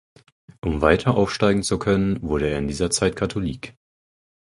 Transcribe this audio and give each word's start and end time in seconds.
Um 0.61 0.81
weiter 0.81 1.15
Aufsteigen 1.15 1.61
zu 1.61 1.77
können 1.77 2.23
wurde 2.23 2.49
er 2.49 2.57
in 2.57 2.67
dieser 2.67 2.89
Zeit 2.89 3.15
Katholik. 3.15 3.75